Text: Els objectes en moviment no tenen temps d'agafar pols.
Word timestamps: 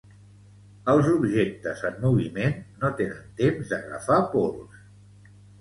Els 0.93 1.09
objectes 1.15 1.83
en 1.91 1.99
moviment 2.07 2.57
no 2.85 2.91
tenen 3.03 3.31
temps 3.43 3.75
d'agafar 3.75 4.21
pols. 4.33 4.85